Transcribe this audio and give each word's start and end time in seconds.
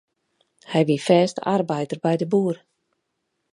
Hy 0.71 0.81
wie 0.87 1.03
fêste 1.07 1.41
arbeider 1.55 1.99
by 2.03 2.13
de 2.21 2.27
boer. 2.33 2.57